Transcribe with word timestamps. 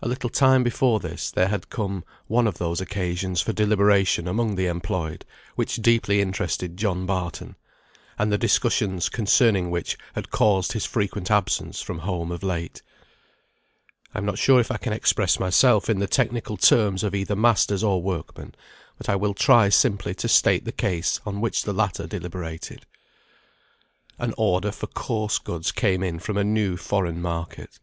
A 0.00 0.06
little 0.06 0.30
time 0.30 0.62
before 0.62 1.00
this, 1.00 1.32
there 1.32 1.48
had 1.48 1.68
come 1.68 2.04
one 2.28 2.46
of 2.46 2.58
those 2.58 2.80
occasions 2.80 3.40
for 3.40 3.52
deliberation 3.52 4.28
among 4.28 4.54
the 4.54 4.68
employed, 4.68 5.24
which 5.56 5.82
deeply 5.82 6.20
interested 6.20 6.76
John 6.76 7.06
Barton; 7.06 7.56
and 8.16 8.30
the 8.30 8.38
discussions 8.38 9.08
concerning 9.08 9.68
which 9.72 9.98
had 10.14 10.30
caused 10.30 10.74
his 10.74 10.84
frequent 10.84 11.28
absence 11.28 11.80
from 11.82 11.98
home 11.98 12.30
of 12.30 12.44
late. 12.44 12.82
I 14.14 14.18
am 14.18 14.24
not 14.24 14.38
sure 14.38 14.60
if 14.60 14.70
I 14.70 14.76
can 14.76 14.92
express 14.92 15.40
myself 15.40 15.90
in 15.90 15.98
the 15.98 16.06
technical 16.06 16.56
terms 16.56 17.02
of 17.02 17.12
either 17.12 17.34
masters 17.34 17.82
or 17.82 18.00
workmen, 18.00 18.54
but 18.96 19.08
I 19.08 19.16
will 19.16 19.34
try 19.34 19.70
simply 19.70 20.14
to 20.14 20.28
state 20.28 20.66
the 20.66 20.70
case 20.70 21.20
on 21.26 21.40
which 21.40 21.64
the 21.64 21.72
latter 21.72 22.06
deliberated. 22.06 22.86
An 24.20 24.34
order 24.38 24.70
for 24.70 24.86
coarse 24.86 25.38
goods 25.38 25.72
came 25.72 26.04
in 26.04 26.20
from 26.20 26.36
a 26.36 26.44
new 26.44 26.76
foreign 26.76 27.20
market. 27.20 27.80